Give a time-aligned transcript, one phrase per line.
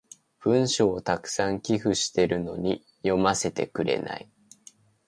[0.39, 4.27] 文章を沢山寄付してるのに読ませてくれない。